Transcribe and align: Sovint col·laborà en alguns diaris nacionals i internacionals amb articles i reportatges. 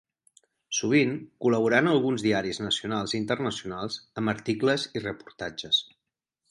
Sovint 0.77 1.11
col·laborà 1.45 1.81
en 1.85 1.89
alguns 1.91 2.25
diaris 2.29 2.61
nacionals 2.65 3.15
i 3.15 3.21
internacionals 3.25 4.01
amb 4.23 4.35
articles 4.39 4.89
i 4.99 5.07
reportatges. 5.09 5.89